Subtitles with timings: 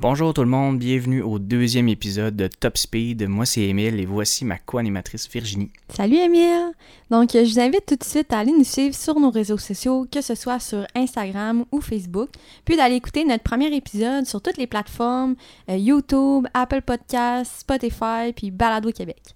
[0.00, 3.28] Bonjour tout le monde, bienvenue au deuxième épisode de Top Speed.
[3.28, 5.72] Moi c'est Émile et voici ma co-animatrice Virginie.
[5.88, 6.70] Salut Émile!
[7.10, 10.06] Donc je vous invite tout de suite à aller nous suivre sur nos réseaux sociaux,
[10.08, 12.30] que ce soit sur Instagram ou Facebook,
[12.64, 15.34] puis d'aller écouter notre premier épisode sur toutes les plateformes
[15.68, 19.34] euh, YouTube, Apple Podcasts, Spotify, puis Balado Québec.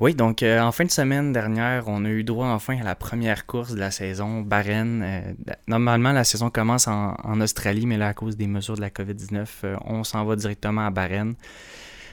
[0.00, 2.94] Oui, donc euh, en fin de semaine dernière, on a eu droit enfin à la
[2.94, 5.02] première course de la saison, Bahreïn.
[5.02, 5.32] Euh,
[5.66, 9.46] normalement, la saison commence en, Australie, mais là, à cause des mesures de la COVID-19,
[9.64, 11.34] euh, on s'en va directement à Bahreïn.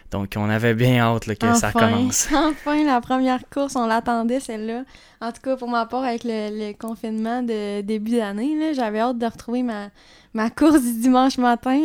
[0.10, 2.28] Donc, on avait bien hâte que ça commence.
[2.34, 4.84] Enfin, la première course, on l'attendait, celle-là.
[5.22, 9.26] En tout cas, pour ma part, avec le, confinement de début d'année, j'avais hâte de
[9.26, 9.90] retrouver ma,
[10.34, 11.80] ma course du dimanche matin.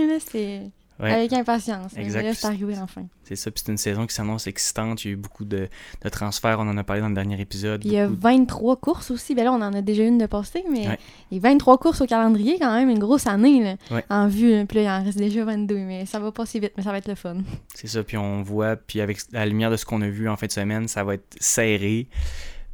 [1.03, 1.93] Avec impatience.
[1.97, 2.35] Exact.
[2.35, 3.07] c'est arrivé enfin.
[3.25, 5.05] C'est ça, puis c'est une saison qui s'annonce excitante.
[5.05, 5.69] Il y a eu beaucoup de,
[6.11, 7.85] transferts, on en a parlé dans le dernier épisode.
[7.85, 9.35] il y a 23 courses aussi.
[9.35, 10.99] Ben là, on en a déjà une de postée, mais
[11.31, 14.65] il y a 23 courses au calendrier, quand même, une grosse année là, en vue.
[14.67, 16.93] Puis là, il en reste déjà 22, mais ça va pas si vite, mais ça
[16.93, 17.37] va être le fun.
[17.75, 20.37] C'est ça, puis on voit, puis avec la lumière de ce qu'on a vu en
[20.37, 22.09] fin de semaine, ça va être serré.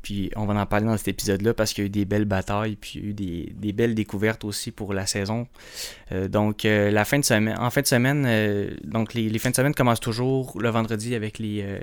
[0.06, 2.26] Puis on va en parler dans cet épisode-là parce qu'il y a eu des belles
[2.26, 5.48] batailles, puis il y a eu des, belles découvertes aussi pour la saison.
[6.12, 9.50] Euh, donc euh, la fin de semaine, en fin de semaine, euh, donc les, fins
[9.50, 11.80] de semaine commencent toujours le vendredi avec les,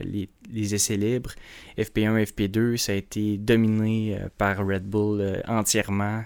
[0.53, 1.31] les, essais libres.
[1.77, 6.23] FP1, FP2, ça a été dominé par Red Bull entièrement.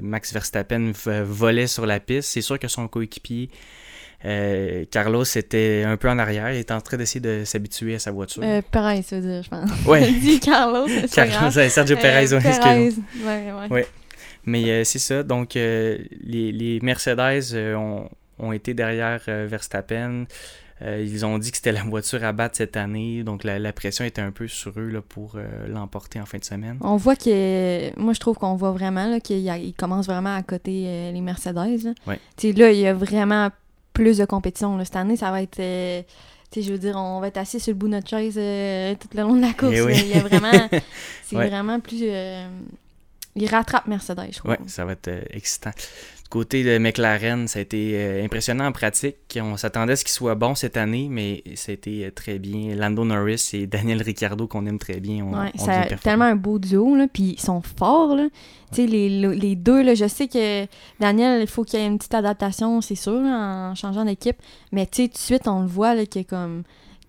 [0.00, 0.92] Max Verstappen
[1.24, 2.28] volait sur la piste.
[2.28, 3.50] C'est sûr que son coéquipier
[4.24, 6.52] euh, Carlos était un peu en arrière.
[6.52, 8.42] Il était en train d'essayer de s'habituer à sa voiture.
[8.44, 9.70] Euh, Perez, ça veut dire, je pense.
[9.86, 10.10] Ouais.
[10.20, 12.92] dit Carlos, c'est Carlos, Sergio Perez, euh, Perez.
[13.24, 13.68] Ouais, ouais.
[13.70, 13.86] ouais.
[14.44, 15.22] Mais euh, c'est ça.
[15.22, 20.26] Donc, les, les, Mercedes ont, ont, été derrière Verstappen.
[20.80, 24.22] ils ont dit que c'était la voiture à battre cette année, donc la, pression était
[24.22, 25.36] un peu sur eux là, pour
[25.68, 26.76] l'emporter en fin de semaine.
[26.80, 31.20] On voit que, moi je trouve qu'on voit vraiment qu'ils commencent vraiment à côté les
[31.20, 31.54] Mercedes.
[31.54, 31.92] Là.
[32.08, 32.18] Ouais.
[32.52, 33.50] là, il y a vraiment
[33.92, 34.82] plus de compétition.
[34.84, 35.60] Cette année, ça va être.
[35.60, 36.02] Euh,
[36.50, 38.34] tu sais, je veux dire, on va être assis sur le bout de notre chaise
[38.36, 39.74] euh, tout le long de la course.
[39.74, 40.68] Eh il y a vraiment.
[41.24, 42.00] C'est vraiment plus.
[42.02, 42.46] Euh,
[43.34, 44.58] il rattrape Mercedes, je crois.
[44.60, 45.70] Oui, ça va être excitant
[46.32, 49.38] côté de McLaren, ça a été euh, impressionnant en pratique.
[49.38, 52.38] On s'attendait à ce qu'il soit bon cette année, mais ça a été euh, très
[52.38, 52.74] bien.
[52.74, 56.96] Lando Norris et Daniel Ricciardo, qu'on aime très bien, ouais, c'est tellement un beau duo,
[56.96, 58.16] là, puis ils sont forts.
[58.16, 58.28] Là.
[58.78, 60.66] Les, les deux, là, je sais que
[60.98, 64.36] Daniel, il faut qu'il y ait une petite adaptation, c'est sûr, en changeant d'équipe.
[64.72, 66.62] Mais tout de suite, on le voit là, que comme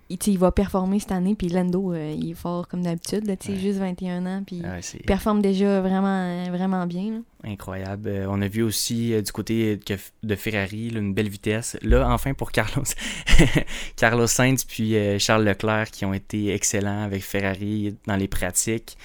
[0.10, 3.58] il, va performer cette année, puis Lando, euh, il est fort comme d'habitude, ouais.
[3.58, 4.62] juste 21 ans, puis
[4.94, 7.24] il performe déjà vraiment, vraiment bien.
[7.44, 8.10] Incroyable.
[8.10, 9.80] Euh, on a vu aussi euh, du côté
[10.24, 11.78] de Ferrari une belle vitesse.
[11.82, 12.84] Là, enfin pour Carlos,
[13.96, 18.98] Carlos Sainz puis Charles Leclerc qui ont été excellents avec Ferrari dans les pratiques.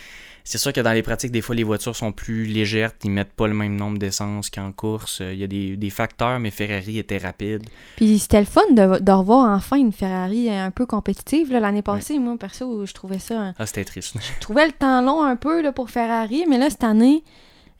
[0.50, 3.34] C'est sûr que dans les pratiques, des fois, les voitures sont plus légères, ils mettent
[3.34, 5.20] pas le même nombre d'essence qu'en course.
[5.20, 7.69] Il y a des, facteurs, mais Ferrari était rapide.
[7.97, 11.53] Puis c'était le fun de, revoir enfin une Ferrari un peu compétitive.
[11.53, 13.53] L'année passée, moi, perso, je trouvais ça...
[13.58, 14.14] Ah, c'était triste.
[14.19, 17.22] je trouvais le temps long un peu là, pour Ferrari, mais là, cette année...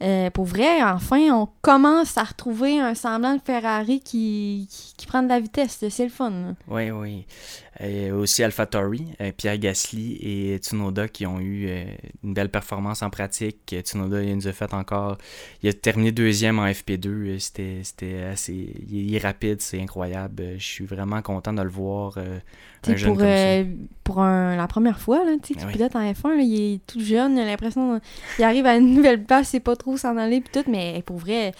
[0.01, 5.23] Euh, pour vrai, enfin, on commence à retrouver un semblant de Ferrari qui, qui, prend
[5.23, 5.85] de la vitesse.
[5.89, 6.55] C'est le fun.
[6.69, 7.27] Oui, oui.
[7.81, 11.69] Euh, aussi AlphaTauri, euh, Pierre Gasly et Tsunoda qui ont eu
[12.23, 13.75] une belle performance en pratique.
[13.81, 15.19] Tsunoda, il nous a fait encore.
[15.63, 17.39] Il a terminé deuxième en FP2.
[17.39, 18.53] C'était assez.
[18.89, 20.59] Il est rapide, c'est incroyable.
[20.59, 22.19] Je suis vraiment content de le voir
[22.83, 23.65] pour, euh,
[24.05, 27.41] pour la première fois, là, tu ah pilotes en F1, il est tout jeune, il
[27.41, 28.01] a l'impression
[28.37, 31.19] qu'il arrive à une nouvelle place, c'est pas trop s'en aller, puis tout, mais pour
[31.19, 31.53] vrai,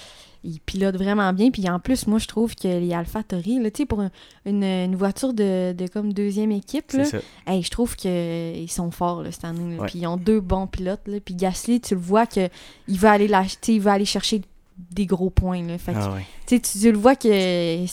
[0.45, 1.51] il pilote vraiment bien.
[1.51, 4.03] Puis en plus, moi, je trouve que les AlphaTauri, là, pour
[4.45, 9.45] une, une, voiture de, de, comme deuxième équipe, là, je trouve qu'ils sont forts cette
[9.45, 9.79] année.
[9.87, 11.07] Puis ils ont deux bons pilotes.
[11.07, 11.19] Là.
[11.25, 12.51] Puis Gasly, tu le vois qu'il
[12.89, 13.31] va aller
[13.69, 14.43] il va aller chercher
[14.79, 15.63] des gros points.
[15.63, 15.77] Là.
[15.77, 16.17] Fait ah
[16.47, 17.89] tu, tu, le vois qu'il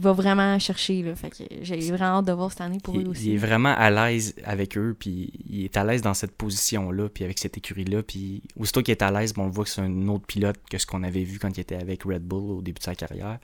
[0.00, 1.02] va vraiment chercher.
[1.02, 1.14] Là.
[1.14, 3.26] Fait que j'ai vraiment hâte de voir cette année pour lui aussi.
[3.26, 7.08] Il est vraiment à l'aise avec eux, puis il est à l'aise dans cette position-là,
[7.08, 8.02] puis avec cette écurie-là.
[8.02, 10.78] Puis aussitôt qu'il est à l'aise, bon, on voit que c'est un autre pilote que
[10.78, 13.38] ce qu'on avait vu quand il était avec Red Bull au début de sa carrière.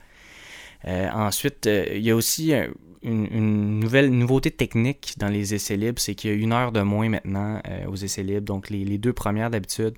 [0.85, 2.67] Euh, ensuite, euh, il y a aussi euh,
[3.03, 6.81] une, nouvelle nouveauté technique dans les essais libres, c'est qu'il y a une heure de
[6.81, 8.45] moins maintenant aux essais libres.
[8.45, 9.93] Donc les, deux premières d'habitude,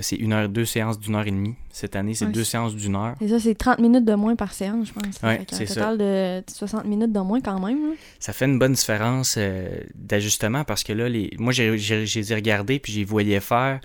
[0.00, 1.54] c'est une heure, deux séances d'une heure et demie.
[1.70, 3.14] Cette année, c'est deux séances d'une heure.
[3.20, 5.18] Et ça, c'est 30 minutes de moins par séance, je pense.
[5.50, 7.94] C'est un total de 60 minutes de moins quand même.
[8.20, 9.38] Ça fait une bonne différence
[9.94, 11.30] d'ajustement parce que là, les...
[11.38, 11.70] moi, j'ai
[12.34, 13.80] regardé puis j'ai voyais faire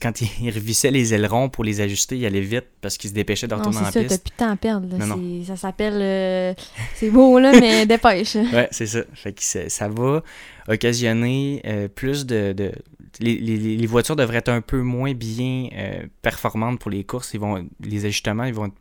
[0.00, 3.46] quand il revissait les ailerons pour les ajuster, il allait vite parce qu'il se dépêchait
[3.46, 3.92] de retourner en piste.
[3.92, 5.44] C'est ça, t'as plus de temps à perdre.
[5.46, 6.00] Ça s'appelle...
[6.00, 6.54] Euh,
[6.94, 8.36] c'est beau, là, mais dépêche.
[8.36, 9.00] ouais, c'est ça.
[9.14, 10.22] Fait que ça, va
[10.68, 12.52] occasionner euh, plus de...
[12.52, 12.72] de...
[13.20, 17.34] Les, les, les, voitures devraient être un peu moins bien euh, performantes pour les courses.
[17.34, 18.74] Ils vont, les ajustements, ils vont être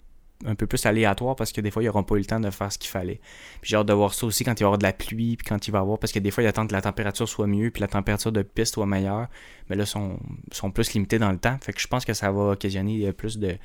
[0.46, 2.50] un peu plus aléatoire parce que des fois, ils n'auront pas eu le temps de
[2.50, 3.20] faire ce qu'il fallait.
[3.62, 5.36] Puis j'ai hâte de voir ça aussi quand il va y avoir de la pluie,
[5.36, 7.28] puis quand il va y avoir, parce que des fois, ils attendent que la température
[7.28, 9.28] soit mieux, puis la température de piste soit meilleure.
[9.70, 10.20] Mais là, ils sont,
[10.52, 11.58] sont plus limités dans le temps.
[11.62, 13.58] Fait que je pense que ça va occasionner plus de.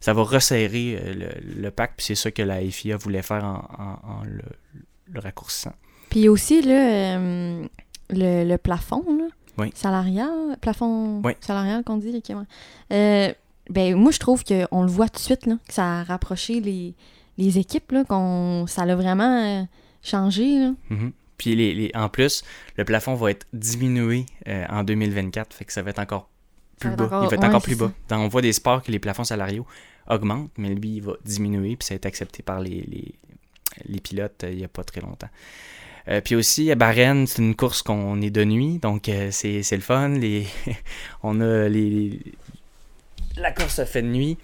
[0.00, 4.22] Ça va resserrer euh, le, pack, puis c'est ça que la FIA voulait faire en,
[4.24, 5.72] le, raccourcissant.
[6.10, 7.66] Puis aussi, là, euh,
[8.10, 9.04] le, plafond,
[9.58, 12.22] là, salarial, plafond salarial qu'on dit,
[12.92, 13.32] euh,
[13.70, 16.60] ben, moi, je trouve qu'on le voit tout de suite, là, que ça a rapproché
[16.60, 16.94] les,
[17.38, 19.62] les équipes, là, qu'on, ça l'a vraiment euh,
[20.02, 20.58] changé.
[20.58, 20.74] Là.
[20.90, 21.12] Mm-hmm.
[21.36, 22.44] Puis les, en plus,
[22.76, 26.30] le plafond va être diminué euh, en 2024, fait que ça va être encore
[26.80, 27.04] plus bas.
[27.24, 27.92] il va être encore plus bas.
[28.10, 29.66] on voit des sports que les plafonds salariaux
[30.08, 33.14] augmentent, mais lui, il va diminuer, puis ça va être accepté par les, les,
[33.86, 35.28] les pilotes il n'y a pas très longtemps.
[36.24, 40.08] puis aussi, à Bahreïn, c'est une course qu'on est de nuit, donc c'est, le fun.
[40.10, 40.46] Les...
[41.22, 42.20] on a les,
[43.36, 44.38] la course se fait de nuit.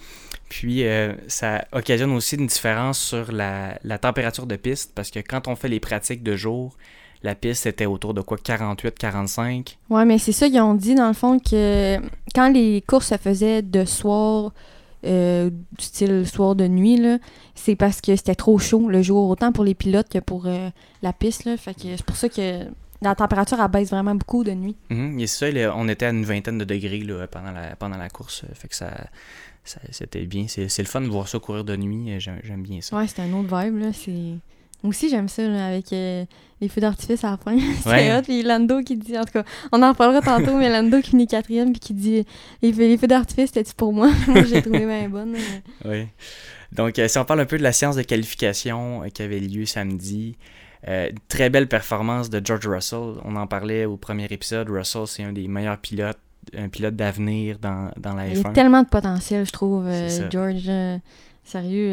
[0.49, 5.49] Puis euh, ça occasionne aussi une différence sur la, température de piste parce que quand
[5.49, 6.77] on fait les pratiques de jour,
[7.23, 9.79] la piste était autour de quoi 48, 45.
[9.89, 11.99] Ouais, mais c'est ça, ils ont dit dans le fond que
[12.35, 14.53] quand les courses se faisaient de soir,
[15.07, 17.01] euh, du style soir de nuit,
[17.55, 20.69] c'est parce que c'était trop chaud le jour, autant pour les pilotes que pour euh,
[21.03, 21.45] la piste.
[21.45, 21.57] Là.
[21.57, 22.65] Fait que c'est pour ça que
[23.03, 24.77] la température abaisse vraiment beaucoup de nuit.
[24.91, 28.45] Mm ça, on était à une vingtaine de degrés là, pendant, la, pendant la course.
[28.55, 28.91] Fait que ça,
[29.91, 30.47] c'était bien.
[30.49, 32.19] C'est, le fun de voir ça courir de nuit.
[32.19, 32.97] J'aime, bien ça.
[32.97, 33.79] Ouais, c'était un autre vibe.
[33.79, 33.91] Là.
[34.83, 36.25] Moi aussi, j'aime ça avec euh,
[36.61, 37.57] les feux d'artifice à la fin.
[37.85, 38.23] c'est hot.
[38.23, 41.27] Puis Lando qui dit, en tout cas, on en reparlera tantôt, mais Lando qui finit
[41.27, 42.27] quatrième puis qui dit
[42.63, 44.11] les feux, les feux d'artifice, c'était-tu pour moi?
[44.27, 45.37] Moi, j'ai trouvé bien bonne.
[45.85, 46.07] Oui.
[46.73, 49.39] Donc, euh, si on parle un peu de la séance de qualification euh, qui avait
[49.39, 50.37] lieu samedi,
[50.89, 53.15] euh, très belle performance de George Russell.
[53.25, 54.69] On en parlait au premier épisode.
[54.69, 56.19] Russell, c'est un des meilleurs pilotes,
[56.57, 58.41] un pilote d'avenir dans, dans la F1.
[58.41, 60.65] Il a tellement de potentiel, je trouve, euh, George.
[60.69, 60.99] Euh,
[61.45, 61.93] sérieux,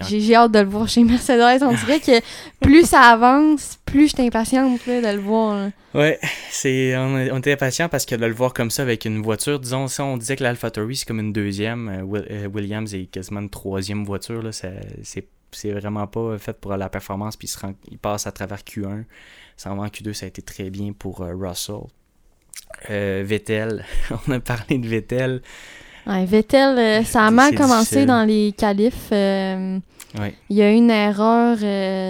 [0.00, 1.62] j'ai hâte de le voir chez Mercedes.
[1.62, 2.20] On dirait que
[2.60, 5.70] plus ça avance, plus je suis impatiente de le voir.
[5.94, 6.18] Ouais,
[6.50, 9.86] c'est on, était impatient parce que de le voir comme ça avec une voiture, disons,
[9.86, 12.04] si on disait que l'AlphaTauri c'est comme une deuxième,
[12.52, 17.36] Williams est quasiment une troisième voiture, là, c'est c'est vraiment pas fait pour la performance,
[17.36, 17.50] puis
[17.90, 19.04] il, passe à travers Q1.
[19.56, 21.82] Sans en Q2, ça a été très bien pour euh, Russell.
[22.90, 23.84] Euh, Vettel,
[24.28, 25.42] on a parlé de Vettel.
[26.06, 29.08] Ouais, Vettel, euh, ça a mal commencé dans les qualifs.
[29.10, 31.58] Il y a eu une erreur.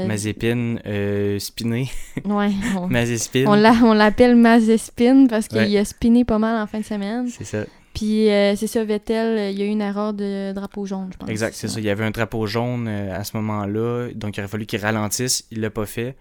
[0.07, 0.77] Mazepin
[1.39, 1.91] spiné.
[2.25, 2.53] Ouais.
[2.77, 3.45] On, Mazespin.
[3.47, 7.29] On l'appelle Mazespin parce qu'il a spiné pas mal en fin de semaine.
[7.29, 7.65] C'est ça.
[7.95, 11.11] Puis euh, c'est ça, Vettel, euh, il y a eu une erreur de drapeau jaune,
[11.13, 11.29] je pense.
[11.29, 11.79] Exact, c'est ça.
[11.79, 14.81] Il y avait un drapeau jaune euh, à ce moment-là, donc il aurait fallu qu'il
[14.81, 15.45] ralentisse.
[15.53, 16.17] Il l'a pas fait.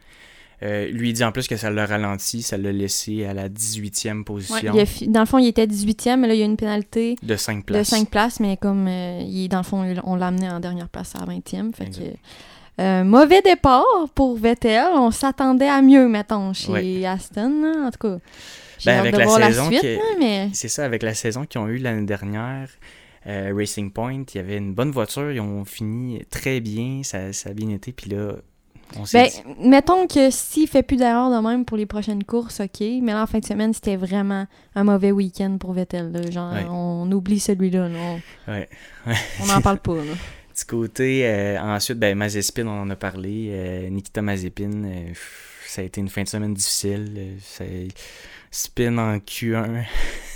[0.61, 4.23] lui, il dit en plus que ça l'a ralenti, ça l'a laissé à la 18e
[4.23, 4.71] position.
[5.07, 7.65] dans le fond, il était 18e, mais là, il y a une pénalité de 5
[7.65, 7.89] places.
[7.89, 11.15] De 5 places, mais comme il, dans le fond, on l'a amené en dernière place
[11.15, 11.73] à la 20e.
[11.73, 11.89] Fait
[12.77, 13.83] que, mauvais départ
[14.13, 14.89] pour Vettel.
[14.93, 18.19] On s'attendait à mieux, mettons, chez Aston, en tout cas.
[18.85, 19.69] Ben, avec la saison
[20.53, 22.69] C'est ça, avec la saison qu'ils ont eue l'année dernière,
[23.27, 27.31] euh, Racing Point, il y avait une bonne voiture, ils ont fini très bien, ça,
[27.31, 28.33] ça a bien été, puis là,
[28.95, 29.27] on ben,
[29.59, 33.23] mettons que s'il fait plus d'erreurs de même pour les prochaines courses, ok, mais là,
[33.23, 37.87] en fin de semaine, c'était vraiment un mauvais week-end pour Vettel, genre, on oublie celui-là,
[37.89, 38.51] on...
[38.51, 38.69] Ouais.
[39.41, 39.95] on n'en parle pas,
[40.55, 45.13] Du côté, euh, ensuite, ben, Mazepin, on en a parlé, euh, Nikita Mazepin,
[45.67, 47.37] ça a été une fin de semaine difficile,
[48.53, 49.83] spin en Q1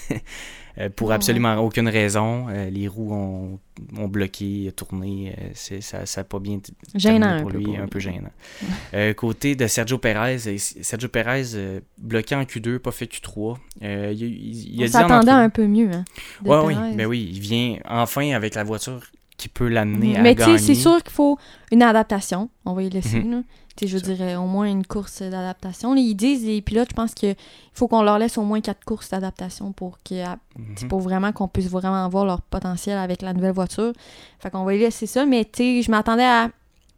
[0.79, 2.47] euh, pour absolument aucune raison.
[2.49, 3.59] Euh, les roues ont,
[3.95, 5.35] ont bloqué, tourné.
[5.37, 6.59] Euh, ça n'a pas bien
[6.95, 8.31] gênant pour lui, un peu gênant.
[9.15, 13.57] côté de Sergio Perez, Sergio Perez bloqué en Q2, pas fait Q3.
[13.81, 15.91] il, il, On s'attendait un peu mieux.
[15.93, 16.05] Hein,
[16.43, 19.01] ouais, oui, ben oui, il vient enfin avec la voiture
[19.37, 20.23] qui peut l'amener à gagner.
[20.23, 21.37] Mais tu sais, c'est sûr qu'il faut
[21.71, 22.49] une adaptation.
[22.65, 23.21] On va y laisser.
[23.21, 23.43] Mhm
[23.85, 25.93] je dirais au moins une course d'adaptation.
[25.95, 27.35] Ils disent, les pilotes, je pense qu'il
[27.73, 30.87] faut qu'on leur laisse au moins quatre courses d'adaptation pour, que, mhm.
[30.89, 33.93] pour vraiment qu'on puisse vraiment voir leur potentiel avec la nouvelle voiture.
[34.39, 36.49] Fait qu'on va y laisser ça, mais tu je m'attendais à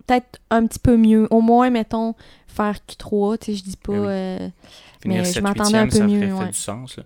[0.08, 1.28] peut-être un petit peu mieux.
[1.32, 2.16] Au moins, mettons,
[2.48, 3.92] faire Q3, tu sais, je dis pas...
[3.92, 4.50] Ben euh,
[5.06, 6.30] mais je m'attendais un peu mieux.
[6.30, 7.00] Ça fait du sens,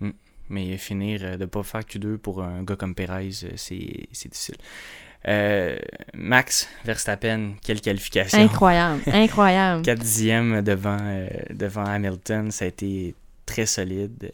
[0.00, 0.10] mm.
[0.50, 4.56] Mais finir euh, de pas faire Q2 pour un gars comme Perez, euh, c'est difficile.
[5.26, 5.76] Euh,
[6.12, 8.38] Max Verstappen, quelle qualification.
[8.38, 9.82] Incroyable, incroyable.
[9.84, 13.14] 4 dixièmes devant, euh, devant Hamilton, ça a été
[13.46, 14.30] très solide.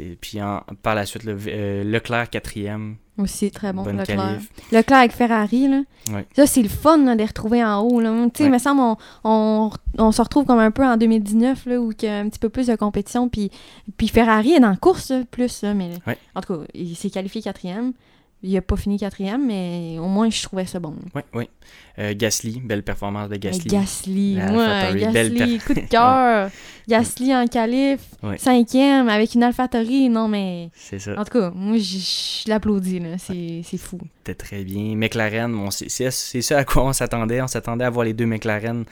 [0.00, 0.38] Euh, Puis
[0.82, 2.96] par la suite, le, Leclerc quatrième.
[3.18, 4.40] Aussi, très bon, Leclerc.
[4.72, 5.82] Leclerc avec Ferrari, là.
[6.34, 8.00] Ça, c'est le fun de les retrouver en haut.
[8.00, 8.10] Là.
[8.32, 11.66] Tu sais, il me semble on, on, on, se retrouve comme un peu en 2019,
[11.66, 13.28] là, où il y a un petit peu plus de compétition.
[13.28, 13.50] Puis,
[13.96, 15.90] puis Ferrari est la course, plus, là, mais
[16.34, 17.92] en tout cas, il s'est qualifié quatrième.
[18.42, 20.94] Il a pas fini quatrième, mais au moins, je trouvais ça bon.
[21.14, 21.48] Oui, oui.
[21.98, 23.68] Euh, Gasly, belle performance de Gasly.
[23.68, 26.50] Gasly, ouais, Gasly, coup de cœur.
[26.88, 28.00] Gasly en qualif,
[28.38, 30.70] cinquième, avec une AlphaTauri, non mais...
[30.74, 31.12] C'est ça.
[31.18, 33.98] En tout cas, moi, je l'applaudis, là, c'est fou.
[34.18, 34.96] C'était très bien.
[34.96, 37.40] McLaren, bon, c'est ça à quoi on s'attendait.
[37.40, 38.84] On s'attendait à voir les deux McLaren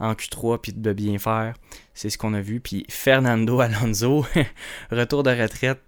[0.00, 1.54] en Q3 puis de bien faire.
[1.94, 2.60] C'est ce qu'on a vu.
[2.60, 4.24] Puis Fernando Alonso,
[4.90, 5.80] retour de retraite,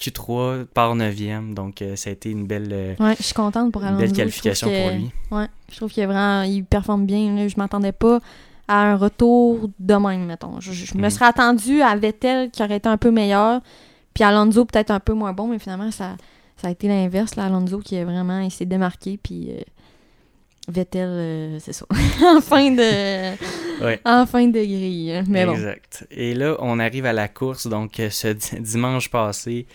[0.00, 1.54] Q3 par 9e.
[1.54, 4.00] Donc, euh, ça a été une belle, euh, ouais, je suis contente pour Alonso.
[4.00, 5.10] belle qualification pour lui.
[5.30, 7.46] Ouais, je trouve qu'il vraiment, il performe bien.
[7.46, 8.20] Je m'attendais pas
[8.66, 10.60] à un retour de même, mettons.
[10.60, 11.10] Je, me mhm.
[11.10, 13.60] serais attendu à Vettel qui aurait été un peu meilleur,
[14.14, 16.16] puis Alonso peut-être un peu moins bon, mais finalement, ça,
[16.56, 17.36] ça a été l'inverse.
[17.36, 19.60] Alonso qui est vraiment, il s'est démarqué, puis euh,
[20.68, 21.84] Vettel, c'est ça.
[22.36, 23.36] en fin de.
[24.04, 25.22] En fin de grille.
[25.28, 26.06] Mais exact.
[26.10, 27.66] Et là, on arrive à la course.
[27.66, 29.66] Donc, euh, ce dimanche passé,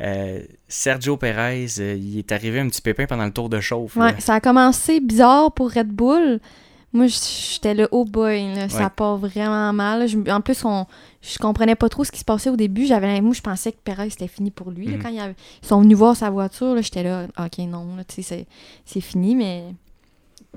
[0.00, 3.96] euh, Sergio Perez, il est arrivé un petit pépin pendant le tour de chauffe.
[3.96, 6.40] Ouais, ça a commencé bizarre pour Red Bull.
[6.94, 10.06] Moi, j'étais le oh boy, ça part vraiment mal.
[10.30, 10.86] en plus, on,
[11.20, 12.86] je comprenais pas trop ce qui se passait au début.
[12.86, 14.88] J'avais moi, je pensais que Perez c'était fini pour lui.
[14.88, 15.02] Mhm.
[15.02, 19.64] quand ils sont venus voir sa voiture, j'étais là, ok, non, c'est fini, mais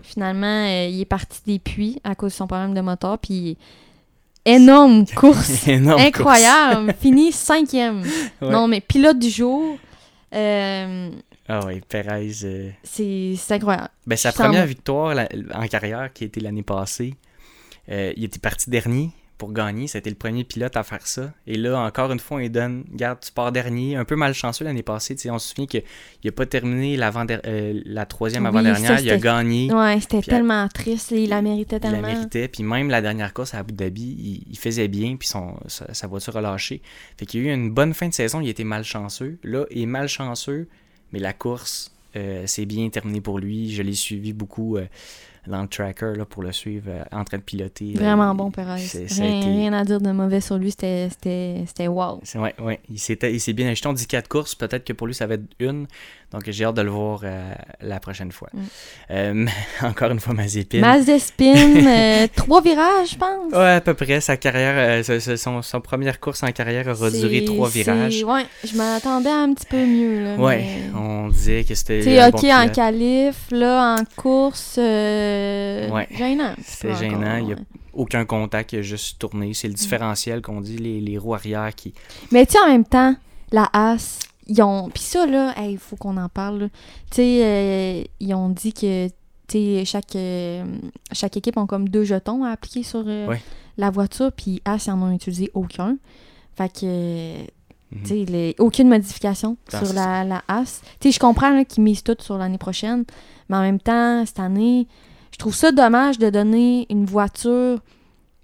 [0.04, 3.18] Finalement, euh, il est parti des puits à cause de son problème de moteur.
[3.20, 3.58] Puis
[4.46, 5.68] énorme course.
[5.68, 6.94] Incroyable.
[7.00, 8.04] Fini cinquième.
[8.42, 9.78] Non, mais pilote du jour.
[10.34, 11.10] Euh,
[11.48, 12.32] ah oui, Perez.
[12.44, 13.90] Euh, c'est incroyable.
[14.08, 15.18] Ben, sa première victoire
[15.54, 17.16] en carrière, qui a été l'année passée,
[17.88, 19.88] il était parti dernier pour gagner.
[19.88, 21.34] C'était le premier pilote à faire ça.
[21.48, 23.96] Et là, encore une fois, il donne Garde, tu pars dernier.
[23.96, 25.16] Un peu malchanceux l'année passée.
[25.32, 25.82] on se souvient qu'il
[26.24, 29.02] n'a pas terminé euh, la troisième avant-dernière.
[29.02, 29.74] Il a gagné.
[29.74, 31.10] Ouais, c'était tellement triste.
[31.10, 31.98] Il la méritait tellement.
[31.98, 32.48] Il la méritait.
[32.50, 35.16] Puis même la dernière course à Abu Dhabi, il, faisait bien.
[35.16, 36.84] Puis son, sa, voiture a lâché.
[37.18, 38.42] Fait qu'il a eu une bonne fin de saison.
[38.42, 39.40] Il était malchanceux.
[39.44, 40.68] Là, il est malchanceux.
[41.14, 43.74] Mais la course, euh, c'est bien terminé pour lui.
[43.74, 44.78] Je l'ai suivi beaucoup.
[44.78, 44.86] Euh,
[45.48, 47.94] dans le tracker là, pour le suivre euh, en train de piloter.
[47.94, 48.82] Vraiment bon, Perez.
[49.10, 52.22] Rien, rien, à dire de mauvais sur lui, c'était wow.
[52.36, 52.80] Oui, ouais.
[52.90, 53.88] il s'est bien ajouté.
[53.88, 55.88] On dit quatre courses, peut-être que pour lui, ça va être une.
[56.32, 58.48] Donc, j'ai hâte de le voir euh, la prochaine fois.
[58.54, 58.60] Mm.
[59.12, 59.46] Euh,
[59.84, 60.80] encore une fois, Mazepin.
[60.80, 63.52] Mazepin, euh, trois virages, je pense.
[63.52, 64.22] Ouais, à peu près.
[64.22, 68.24] Sa carrière, son, son, première course en carrière aura duré trois virages.
[68.24, 70.24] Ouais, je m'attendais un petit peu mieux.
[70.24, 72.02] Là, ouais, on disait que c'était.
[72.02, 74.78] Tu OK en qualif, là, en course.
[74.78, 76.08] ouais.
[76.12, 76.56] Gênant.
[76.64, 77.38] C'était gênant.
[77.38, 77.58] Il n'y a
[77.94, 79.54] aucun contact, il a juste tourné.
[79.54, 81.94] C'est le différentiel qu'on dit, les, les roues arrière qui.
[82.32, 83.16] Mais tu sais, en même temps,
[83.52, 84.90] la As ils ont.
[84.90, 86.70] Puis ça, là, il faut qu'on en parle.
[87.10, 89.08] Tu sais, euh, ils ont dit que
[89.86, 90.64] chaque, euh,
[91.12, 93.34] chaque équipe ont comme deux jetons à appliquer sur euh,
[93.78, 95.98] la voiture, puis As, ils en ont utilisé aucun.
[96.56, 97.36] Fait que.
[98.06, 100.82] Sais, aucune modification ah, sur la, la As.
[101.04, 103.04] Je comprends qu'ils misent tout sur l'année prochaine,
[103.50, 104.88] mais en même temps, cette année,
[105.34, 107.82] je trouve ça dommage de donner une voiture,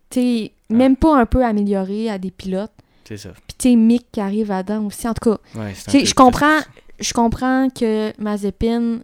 [0.09, 2.73] tu sais, même pas un peu améliorée à des pilotes
[3.07, 3.29] c'est ça.
[3.59, 5.07] Sais, Mick qui arrive là-dedans aussi.
[5.07, 5.39] En tout cas,
[5.85, 6.59] je comprends,
[6.99, 8.99] je comprends que Mazepin,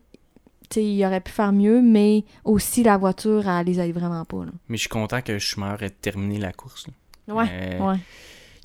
[0.75, 4.45] il aurait pu faire mieux, mais aussi la voiture, elle les aide vraiment pas.
[4.69, 6.87] Mais je suis content que Schumer ait terminé la course.
[7.27, 7.95] Ouais, ouais.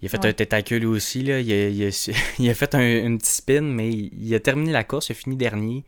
[0.00, 1.22] Il a fait un tête aussi.
[1.22, 1.40] Là.
[1.40, 1.68] Il, a,
[2.38, 5.08] il a, fait un, une petite spin, mais il, a terminé la course.
[5.08, 5.84] Il a fini dernier.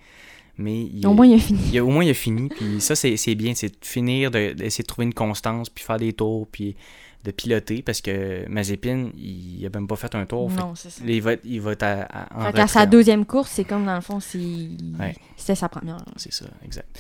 [0.59, 1.81] Mais au moins, il a fini.
[1.81, 2.49] au moins, il a fini.
[2.49, 3.55] Puis ça, c'est bien.
[3.55, 6.77] C'est de finir, d'essayer de, de, trouver une constance, puis faire des tours, puis
[7.25, 10.51] de piloter parce que Mazepin, il, a même pas fait un tour.
[10.51, 11.03] Non, c'est ça.
[11.07, 14.21] Il va, il va être à, en sa deuxième course, c'est comme dans le fond,
[14.21, 15.99] c'était sa première.
[16.17, 16.99] C'est ça, exact.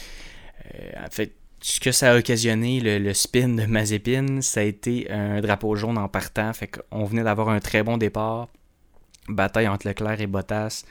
[0.74, 5.10] Euh, en fait, ce que ça a occasionné, le, spin de Mazepin, ça a été
[5.10, 6.52] un drapeau jaune en partant.
[6.52, 8.48] Fait qu'on venait d'avoir un très bon départ.
[9.28, 10.84] Bataille entre Leclerc et Bottas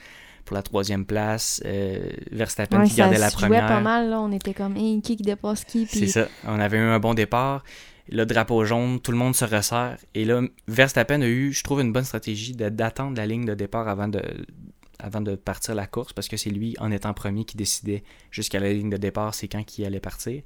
[0.44, 1.60] pour la troisième place.
[1.66, 3.66] Euh, Verstappen qui gardait la première.
[3.66, 4.20] pas mal, là.
[4.20, 5.86] On était comme, hey, qui dépasse qui.
[5.86, 6.28] C'est ça.
[6.46, 7.62] On avait eu un bon départ
[8.10, 9.96] le drapeau jaune, tout le monde se resserre.
[10.14, 13.88] Et là, Verstappen a eu, je trouve, une bonne stratégie d'attendre la ligne de départ
[13.88, 14.22] avant de,
[14.98, 18.60] avant de partir la course, parce que c'est lui, en étant premier, qui décidait jusqu'à
[18.60, 20.42] la ligne de départ, c'est quand qui allait partir.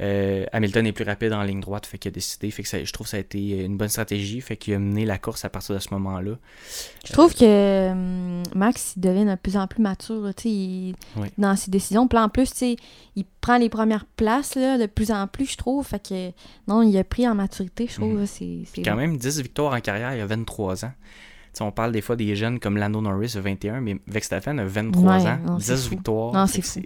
[0.00, 2.50] Euh, Hamilton est plus rapide en ligne droite, fait qu'il a décidé.
[2.50, 5.04] Fait que je trouve que ça a été une bonne stratégie, fait qu'il a mené
[5.04, 6.36] la course à partir de ce moment-là.
[7.04, 10.30] Je trouve que hum, Max il devient de plus en plus mature
[11.38, 12.08] dans ses décisions.
[12.08, 15.86] Puis en plus, il prend les premières places de plus en plus, je trouve.
[15.86, 16.30] Fait que
[16.66, 18.20] non, il a pris en maturité, je trouve.
[18.20, 18.26] Mhm.
[18.26, 20.92] c'est quand même 10 victoires en carrière, il a 23 ans.
[21.60, 25.26] on parle des fois des jeunes comme Lando Norris a 21, mais Verstappen a 23
[25.26, 26.48] ans, 10 victoires.
[26.48, 26.80] C'est fou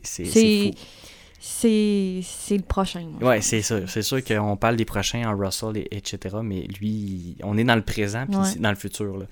[1.45, 3.05] c'est le prochain.
[3.21, 3.83] Oui, c'est sûr.
[3.89, 6.37] C'est sûr qu'on parle des prochains en Russell, et, etc.
[6.43, 9.19] Mais lui, on est dans le présent, puis dans le futur.
[9.19, 9.27] Là.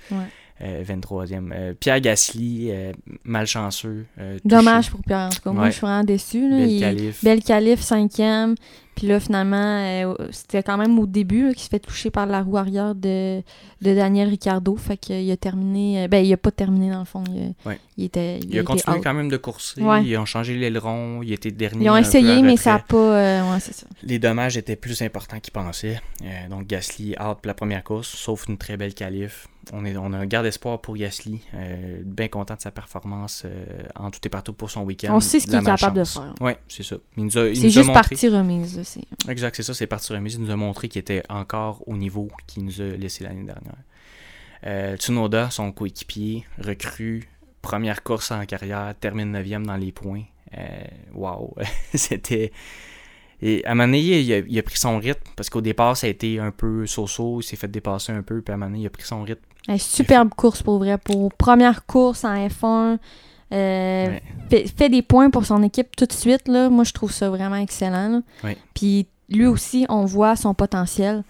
[0.61, 1.53] 23e.
[1.53, 2.93] Euh, Pierre Gasly, euh,
[3.25, 4.07] malchanceux.
[4.45, 5.53] Dommage pour Pierre, en tout cas.
[5.53, 6.49] Moi, je suis vraiment déçu.
[6.49, 7.25] Belle Calif.
[7.25, 8.55] Belle Calif, cinquième.
[9.01, 12.43] Puis là, finalement, euh, c'était quand même au début qu'il se fait toucher par la
[12.43, 13.41] roue arrière de,
[13.81, 14.77] de Daniel Ricciardo.
[14.77, 16.05] Fait qu'il a terminé.
[16.05, 17.25] Euh, ben, il a pas terminé dans le fond.
[17.97, 18.41] Il, était.
[18.41, 19.81] Il, a continué quand même de courser.
[20.05, 21.23] Ils ont changé l'aileron.
[21.23, 21.87] Il était dernier.
[21.87, 22.97] Ils ont essayé, mais ça n'a pas.
[22.97, 23.87] Euh, ouais, c'est ça.
[24.03, 25.99] Les dommages étaient plus importants qu'ils pensaient.
[26.51, 30.13] donc, Gasly out pour la première course, sauf une très belle qualif on, est, on
[30.13, 31.41] a un garde espoir pour Gasly.
[31.55, 35.15] Euh, bien content de sa performance euh, en tout et partout pour son week-end.
[35.15, 36.35] On sait ce qu'il est capable de faire.
[36.41, 36.97] Oui, c'est ça.
[37.17, 38.79] C'est juste partie remise.
[38.79, 39.07] Aussi.
[39.29, 40.35] Exact, c'est ça, c'est partie remise.
[40.35, 43.77] Il nous a montré qu'il était encore au niveau qu'il nous a laissé l'année dernière.
[44.67, 47.29] Euh, Tsunoda, son coéquipier, recrue,
[47.63, 50.25] première course en carrière, termine 9e dans les points.
[51.15, 51.55] Waouh,
[51.95, 52.53] c'était
[53.43, 56.11] et à un moment donné, il a, pris son rythme parce qu'au départ, ça a
[56.11, 58.83] été un peu so-so, il s'est fait dépasser un peu, puis à un moment donné,
[58.83, 59.41] il a pris son rythme.
[59.79, 60.99] Superbe course pour vrai.
[60.99, 62.99] Pour première course en F1,
[63.53, 66.49] euh, fait, des points pour son équipe tout de suite.
[66.49, 66.71] Là.
[66.71, 68.23] Moi, je trouve ça vraiment excellent.
[68.75, 71.25] Puis lui aussi, on voit son potentiel.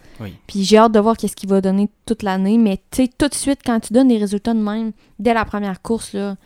[0.47, 2.59] Puis j'ai hâte de voir qu'est-ce qu'il va donner toute l'année.
[2.59, 5.45] Mais tu sais, tout de suite, quand tu donnes des résultats de même, dès la
[5.45, 6.37] première course, là,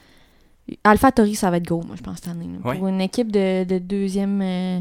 [0.83, 2.49] Alpha Tori, ça va être gros, moi, je pense, cette année.
[2.63, 4.41] Pour une équipe de, deuxième.
[4.43, 4.81] Euh,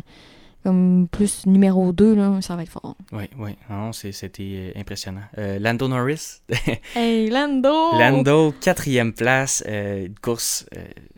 [0.64, 2.96] comme plus numéro 2, là, ça va être fort.
[3.12, 3.56] Oui, oui.
[3.70, 5.22] Non, c'était euh, impressionnant.
[5.38, 6.42] Euh, Lando Norris.
[6.96, 7.98] hey, Lando!
[7.98, 9.64] Lando, quatrième place.
[9.68, 10.66] Euh, course,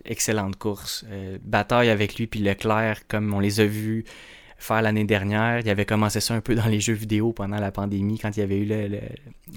[0.04, 1.06] excellente course.
[1.44, 4.06] bataille avec lui puis Leclerc, comme on les a vus
[4.58, 5.60] faire l'année dernière.
[5.60, 8.40] Il avait commencé ça un peu dans les jeux vidéo pendant la pandémie, quand il
[8.40, 9.00] y avait eu le,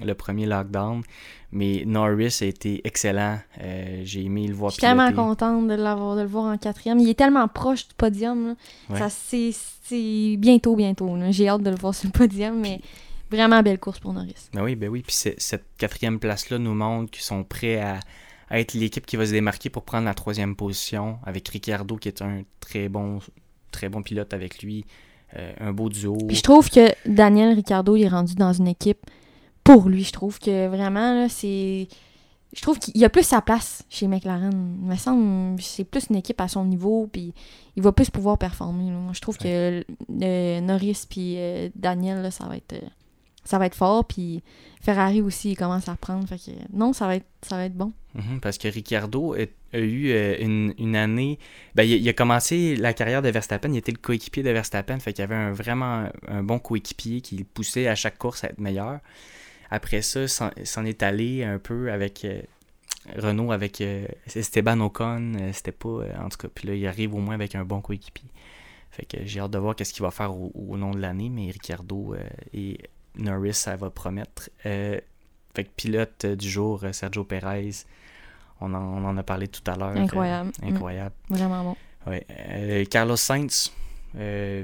[0.05, 1.01] le, premier lockdown.
[1.51, 3.39] Mais Norris a été excellent.
[3.61, 6.99] Euh, j'ai aimé le voir Je suis tellement contente de, le voir en quatrième.
[6.99, 8.55] Il est tellement proche du podium.
[8.95, 9.51] Ça, c'est,
[10.37, 11.15] bientôt, bientôt.
[11.29, 12.81] J'ai hâte de le voir sur le podium, mais
[13.31, 14.49] vraiment belle course pour Norris.
[14.53, 15.01] Ben oui, ben oui.
[15.01, 17.99] Puis cette quatrième place-là nous montre qu'ils sont prêts à,
[18.49, 22.09] à être l'équipe qui va se démarquer pour prendre la troisième position avec Ricciardo qui
[22.09, 23.19] est un très bon
[23.71, 24.85] très bon pilote avec lui.
[25.37, 26.17] Euh, un beau duo.
[26.27, 29.05] Puis je trouve que Daniel Ricciardo il est rendu dans une équipe
[29.63, 30.03] pour lui.
[30.03, 31.87] Je trouve que vraiment, c'est.
[32.51, 34.79] Je trouve qu'il a plus sa place chez McLaren.
[34.81, 37.35] Il me semble c'est plus une équipe à son niveau, puis
[37.75, 38.91] il va plus pouvoir performer.
[39.13, 39.85] Je trouve que
[40.23, 42.73] euh, Norris puis euh, Daniel, ça va être
[43.43, 44.05] ça va être fort.
[44.05, 44.41] Puis
[44.81, 46.27] Ferrari aussi, il commence à reprendre.
[46.27, 47.93] Fait que non, ça va être, ça va être bon.
[48.15, 49.35] Mhm, parce que Ricciardo
[49.73, 50.35] a, eu euh,
[50.77, 51.39] une, année.
[51.75, 53.71] Ben, il, a commencé la carrière de Verstappen.
[53.71, 54.99] Il était le coéquipier de Verstappen.
[54.99, 58.49] Fait qu'il avait un, vraiment un bon coéquipier qui le poussait à chaque course à
[58.49, 58.99] être meilleur.
[59.71, 62.25] Après ça, s'en est allé un peu avec.
[62.25, 62.41] Euh,
[63.15, 64.05] Renault avec euh,
[64.35, 66.47] Esteban Ocon, c'était pas en tout cas.
[66.53, 68.29] Puis là, il arrive au moins avec un bon coéquipier.
[68.91, 71.49] Fait que j'ai hâte de voir qu'est-ce qu'il va faire au, long de l'année, mais
[71.49, 72.13] Ricciardo
[72.53, 72.77] est
[73.15, 74.49] Norris, ça va promettre.
[74.61, 75.03] Fait
[75.55, 77.85] que pilote du jour, Sergio Perez,
[78.61, 79.95] on en, a parlé tout à l'heure.
[79.95, 80.51] Incroyable.
[80.63, 81.15] Euh, incroyable.
[81.29, 81.35] Mm.
[81.35, 81.75] Vraiment bon.
[82.07, 82.85] Ouais.
[82.89, 83.71] Carlos Sainz,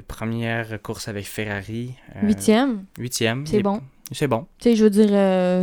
[0.08, 1.94] première course avec Ferrari.
[2.22, 2.84] huitième.
[2.98, 3.46] Huitième.
[3.46, 3.80] C'est bon.
[4.12, 4.46] C'est bon.
[4.58, 5.08] Tu sais, je veux dire,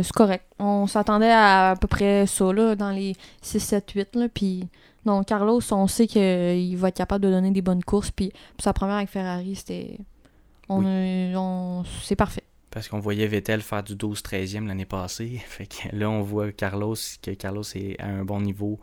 [0.04, 0.44] c'est correct.
[0.58, 4.68] On s'attendait à à peu près ça, là, dans les 6, 7, 8, là, puis...
[5.06, 8.72] Non, Carlos, on sait qu'il va être capable de donner des bonnes courses, puis sa
[8.72, 9.98] première avec Ferrari, c'était...
[10.68, 11.82] on...
[12.02, 15.40] C'est parfait parce qu'on voyait Vettel faire du 12-13e l'année passée.
[15.46, 18.80] Fait que là, on voit Carlos, que Carlos est à un bon niveau.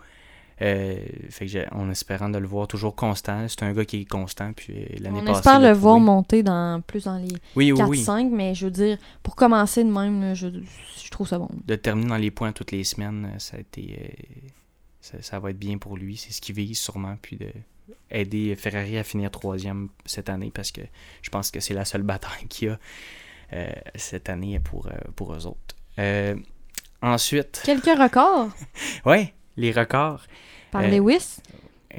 [0.61, 0.95] Euh,
[1.29, 3.47] fait que en espérant de le voir toujours constant.
[3.47, 4.53] C'est un gars qui est constant.
[4.53, 8.65] Puis euh, l'année On espère le voir monter dans, plus dans les 4-5, mais je
[8.65, 10.47] veux dire, pour commencer de même, je,
[11.09, 11.49] trouve ça bon.
[11.65, 13.97] De terminer dans les points toutes les semaines, ça a été.
[13.99, 16.15] Euh, ça, va être bien pour lui.
[16.15, 17.17] C'est ce qu'il vise sûrement.
[17.23, 17.49] Puis de
[18.11, 20.81] aider Ferrari à finir troisième cette année parce que
[21.23, 22.79] je pense que c'est la seule bataille qu'il y a
[23.95, 25.75] cette année pour, euh, pour eux autres.
[25.99, 26.35] Euh,
[27.01, 27.61] ensuite.
[27.65, 28.49] Quelques records.
[29.05, 30.21] oui, les records.
[30.71, 31.37] Par Lewis.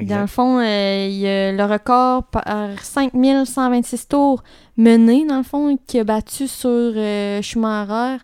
[0.00, 4.42] Dans le fond, il y a le record par 5126 tours
[4.78, 6.94] mené, dans le fond, qui a battu sur
[7.42, 8.16] Schumacher.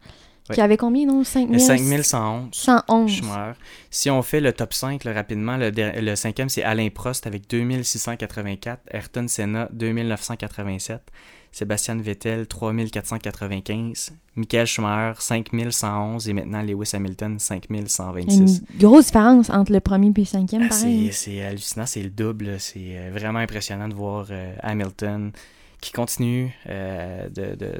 [0.55, 1.25] Qui avait combien, non?
[1.25, 1.61] 5000...
[1.61, 2.49] 5111.
[2.53, 3.11] 111.
[3.11, 3.59] Schumacher.
[3.91, 8.81] Si on fait le top 5 rapidement, le, le cinquième, c'est Alain Prost avec 2684,
[8.91, 11.03] Ayrton Senna 2987,
[11.53, 18.63] Sébastien Vettel 3495, Michael Schumacher 5111 et maintenant Lewis Hamilton 5126.
[18.73, 22.61] Une grosse différence entre le premier et le cinquième, ah, C'est hallucinant, c'est le double.
[22.61, 25.33] C'est euh, vraiment impressionnant de voir euh, Hamilton
[25.81, 27.29] qui continue euh,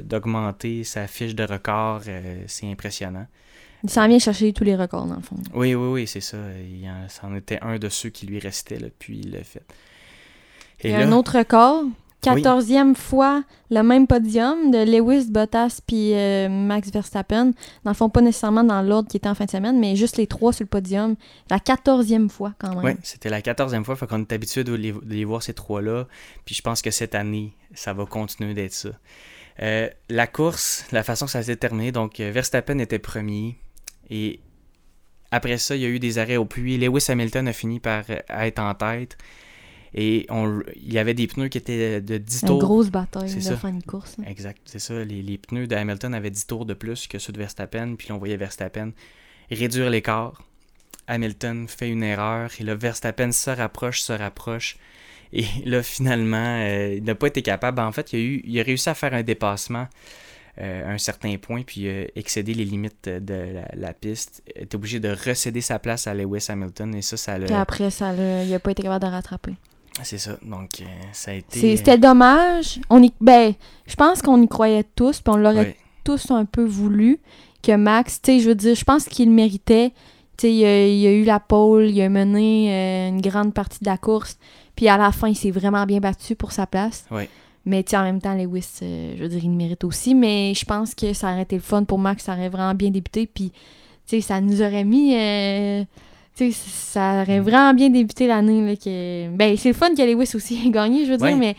[0.03, 2.01] d'augmenter sa fiche de record.
[2.47, 3.27] c'est impressionnant.
[3.83, 5.37] Il s'en vient chercher tous les records, dans le fond.
[5.53, 6.37] Oui, oui, oui, c'est ça.
[6.61, 6.89] Il
[7.23, 9.63] en, était un de ceux qui lui restait, là, puis il l'a fait.
[10.81, 11.83] Et, un autre record
[12.23, 17.53] 14e fois le même podium de Lewis, Bottas puis euh, Max Verstappen.
[17.83, 20.17] Dans le fond, pas nécessairement dans l'ordre qui était en fin de semaine, mais juste
[20.17, 21.15] les trois sur le podium.
[21.49, 22.83] La 14e fois quand même.
[22.83, 23.95] Oui, c'était la 14e fois.
[23.95, 26.07] Fait qu'on est habitué de les, voir ces trois-là.
[26.45, 28.89] Puis je pense que cette année, ça va continuer d'être ça.
[29.61, 33.57] Euh, la course, la façon que ça s'est terminé, donc euh, Verstappen était premier.
[34.09, 34.39] Et
[35.31, 36.77] après ça, il y a eu des arrêts au puits.
[36.77, 39.17] Lewis Hamilton a fini par être en tête.
[39.93, 42.51] Et on, il y avait des pneus qui étaient de 10 tours.
[42.51, 44.17] Une grosse bataille de fin de course.
[44.25, 45.03] Exact, c'est ça.
[45.03, 47.95] Les, pneus de Hamilton avaient 10 tours de plus que ceux de Verstappen.
[47.95, 48.91] Puis on voyait Verstappen
[49.49, 50.43] réduire l'écart.
[51.07, 52.51] Hamilton fait une erreur.
[52.59, 54.77] Et là, Verstappen se rapproche, se rapproche.
[55.33, 57.79] Et là, finalement, euh, il n'a pas été capable.
[57.81, 59.87] En fait, il a, eu, il a réussi à faire un dépassement
[60.59, 64.43] euh, à un certain point, puis euh, excéder les limites de la, piste.
[64.55, 66.95] Il est obligé de recéder sa place à Lewis Hamilton.
[66.95, 67.45] Et ça, ça l'a.
[67.45, 69.55] Puis après, ça il n'a pas été capable de rattraper.
[70.03, 70.37] C'est ça.
[70.41, 71.77] Donc, euh, ça a été.
[71.77, 72.79] C'était dommage.
[72.89, 73.11] On y...
[73.19, 73.53] Ben,
[73.85, 77.19] je pense qu'on y croyait tous, puis on l'aurait tous un peu voulu
[77.61, 79.91] que Max, tu sais, je veux dire, je pense qu'il méritait.
[80.37, 83.89] Tu sais, il, a eu la pole, il a mené euh, une grande partie de
[83.89, 84.37] la course,
[84.75, 87.05] puis à la fin, il s'est vraiment bien battu pour sa place.
[87.65, 90.15] Mais tu en même temps, Lewis, euh, je veux dire, il mérite aussi.
[90.15, 92.89] Mais je pense que ça aurait été le fun pour Max, ça aurait vraiment bien
[92.89, 93.27] débuté.
[93.27, 93.59] Puis, tu
[94.05, 95.13] sais, ça nous aurait mis
[96.51, 97.43] ça aurait mm.
[97.43, 98.77] vraiment bien débuté l'année.
[98.77, 99.29] Que...
[99.35, 101.55] Ben, c'est le fun que Lewis aussi ait gagné, je veux dire, mais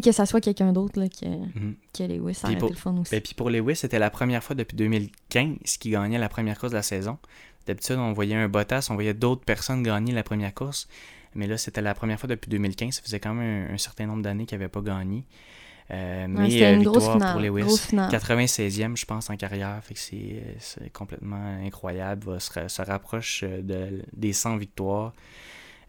[0.00, 1.74] que ça soit quelqu'un d'autre que, mm-hmm.
[1.96, 3.10] que Lewis, ça aurait été le fun aussi.
[3.10, 6.72] Ben, puis pour Lewis, c'était la première fois depuis 2015 qu'il gagnait la première course
[6.72, 7.18] de la saison.
[7.66, 10.88] D'habitude, on voyait un Bottas, on voyait d'autres personnes gagner la première course.
[11.34, 12.94] Mais là, c'était la première fois depuis 2015.
[12.94, 15.24] Ça faisait quand même un, un certain nombre d'années qu'il n'avait pas gagné.
[15.90, 17.90] Euh, mais une victoire pour Lewis.
[17.92, 19.78] 96e, je pense, en carrière.
[19.82, 22.26] Fait que c'est complètement incroyable.
[22.34, 25.12] Il se, se, rapproche euh, de, des 100 victoires.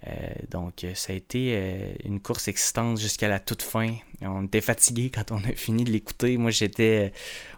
[0.07, 0.11] Euh,
[0.51, 3.95] donc, ça a été une course excitante jusqu'à la toute fin.
[4.21, 6.37] On était fatigué quand on a fini de l'écouter.
[6.37, 7.13] Moi, j'étais.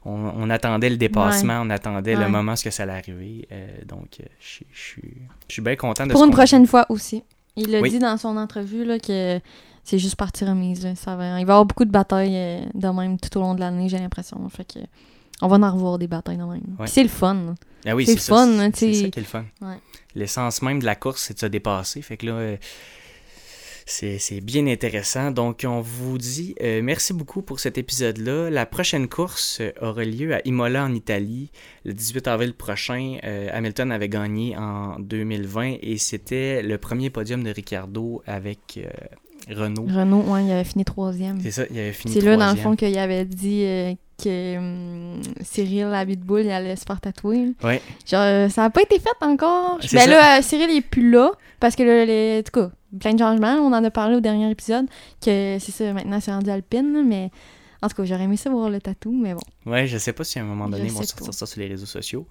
[0.06, 3.48] On, attendait le dépassement, on attendait le moment où ça allait arriver.
[3.86, 4.64] donc, je
[5.50, 7.24] suis bien content de Pour une prochaine fois aussi.
[7.58, 9.42] Il a dit dans son entrevue là, que
[9.88, 10.86] c'est juste partie remise.
[10.96, 13.56] Ça va, il va y avoir beaucoup de batailles euh, de même tout au long
[13.56, 14.38] de l'année, j'ai l'impression.
[14.50, 14.80] Fait que
[15.42, 16.76] on va en revoir des batailles de même.
[16.86, 17.56] C'est le fun.
[17.86, 18.70] Ah oui, c'est le fun.
[18.74, 19.46] C'est ça qui est le fun.
[20.14, 22.02] L'essence même de la course, c'est de se dépasser.
[22.02, 22.58] Fait que là, euh,
[23.86, 25.32] c'est bien intéressant.
[25.32, 28.50] Donc, on vous dit euh, merci beaucoup pour cet épisode-là.
[28.50, 31.50] La prochaine course aura lieu à Imola en Italie
[31.86, 33.20] le 18 avril prochain.
[33.54, 38.80] Hamilton avait gagné en 2020 et c'était le premier podium de Ricardo avec
[39.50, 39.86] Renault.
[39.90, 41.40] Renault, ouais, il avait fini troisième.
[41.42, 44.58] C'est ça, il avait fini C'est là, dans le fond, qu'il avait dit euh, que
[44.58, 47.54] hum, Cyril Abitboul, il allait se faire tatouer.
[47.64, 47.82] Ouais.
[48.06, 49.80] Genre, euh, ça n'a pas été fait encore.
[49.94, 52.72] Ben là, euh, Cyril, il est plus là, parce que là, les, en tout cas,
[53.00, 53.56] plein de changements.
[53.56, 54.86] On en a parlé au dernier épisode,
[55.24, 57.32] que c'est ça, maintenant, c'est rendu Alpine, mais
[57.82, 59.42] en tout cas, j'aurais aimé ça voir le tatou, mais bon.
[59.66, 61.68] Ouais, je sais pas si à un moment donné, ils vont sortir ça sur les
[61.68, 62.28] réseaux sociaux.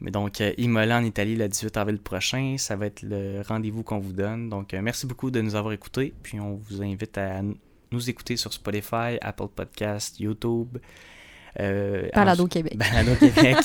[0.00, 3.82] Mais donc, euh, Imola en Italie le 18 avril prochain, ça va être le rendez-vous
[3.82, 4.48] qu'on vous donne.
[4.48, 6.14] Donc, euh, merci beaucoup de nous avoir écoutés.
[6.22, 7.42] Puis, on vous invite à
[7.90, 10.78] nous écouter sur Spotify, Apple Podcast, YouTube.
[11.60, 12.76] Euh, Balado Québec.
[12.76, 13.56] Balado Québec.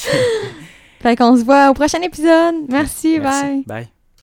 [0.99, 2.55] fait qu'on se voit au prochain épisode.
[2.69, 3.63] Merci, merci.
[3.67, 3.83] bye.
[3.83, 3.98] Bye.